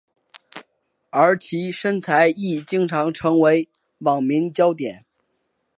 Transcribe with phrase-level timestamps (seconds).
[1.11, 3.69] 而其身材亦经常成为
[3.99, 5.05] 网民焦点。